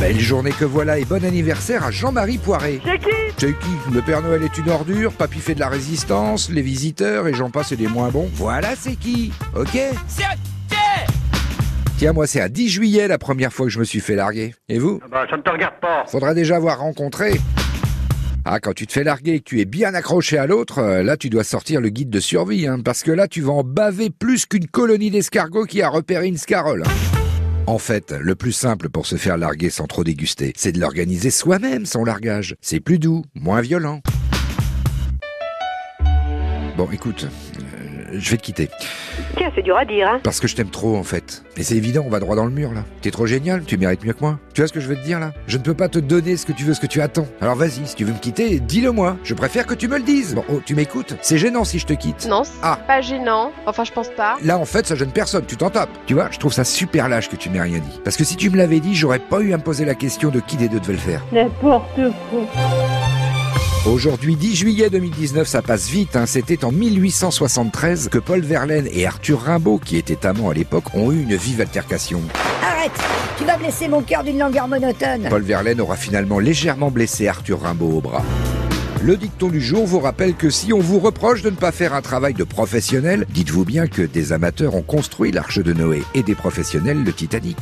[0.00, 2.80] Belle journée que voilà et bon anniversaire à Jean-Marie Poiré.
[2.84, 6.50] C'est qui C'est qui Le Père Noël est une ordure, Papy fait de la résistance,
[6.50, 8.28] les visiteurs et j'en passe et des moins bons.
[8.34, 9.78] Voilà c'est qui Ok
[10.08, 10.24] C'est
[11.98, 14.54] Tiens, moi c'est à 10 juillet la première fois que je me suis fait larguer.
[14.68, 16.04] Et vous Bah, ça ne te regarde pas.
[16.08, 17.40] Faudra déjà avoir rencontré.
[18.44, 21.02] Ah, quand tu te fais larguer et que tu es bien accroché à l'autre, euh,
[21.04, 23.62] là tu dois sortir le guide de survie, hein, parce que là tu vas en
[23.62, 26.82] baver plus qu'une colonie d'escargots qui a repéré une scarole.
[27.66, 31.30] En fait, le plus simple pour se faire larguer sans trop déguster, c'est de l'organiser
[31.30, 32.56] soi-même son largage.
[32.60, 34.00] C'est plus doux, moins violent.
[36.76, 37.26] Bon, écoute,
[38.12, 38.68] je vais te quitter.
[39.36, 40.20] Tiens, c'est dur à dire, hein.
[40.22, 41.42] Parce que je t'aime trop, en fait.
[41.56, 42.84] Et c'est évident, on va droit dans le mur, là.
[43.02, 44.38] T'es trop génial, tu mérites mieux que moi.
[44.52, 45.32] Tu vois ce que je veux te dire, là?
[45.46, 47.26] Je ne peux pas te donner ce que tu veux, ce que tu attends.
[47.40, 49.16] Alors vas-y, si tu veux me quitter, dis-le moi.
[49.24, 50.34] Je préfère que tu me le dises.
[50.34, 51.16] Bon, oh, tu m'écoutes?
[51.22, 52.26] C'est gênant si je te quitte.
[52.28, 52.78] Non, c'est Ah.
[52.86, 53.52] pas gênant.
[53.66, 54.36] Enfin, je pense pas.
[54.42, 55.90] Là, en fait, ça gêne personne, tu t'en tapes.
[56.06, 58.00] Tu vois, je trouve ça super lâche que tu m'aies rien dit.
[58.04, 60.30] Parce que si tu me l'avais dit, j'aurais pas eu à me poser la question
[60.30, 61.22] de qui des deux devait le faire.
[61.32, 61.96] N'importe
[62.30, 62.40] quoi.
[63.86, 66.16] Aujourd'hui, 10 juillet 2019, ça passe vite.
[66.16, 66.24] Hein.
[66.24, 71.12] C'était en 1873 que Paul Verlaine et Arthur Rimbaud, qui étaient amants à l'époque, ont
[71.12, 72.22] eu une vive altercation.
[72.62, 72.98] Arrête
[73.36, 75.26] Tu vas blesser mon cœur d'une langueur monotone.
[75.28, 78.24] Paul Verlaine aura finalement légèrement blessé Arthur Rimbaud au bras.
[79.02, 81.92] Le dicton du jour vous rappelle que si on vous reproche de ne pas faire
[81.92, 86.22] un travail de professionnel, dites-vous bien que des amateurs ont construit l'Arche de Noé et
[86.22, 87.58] des professionnels le Titanic.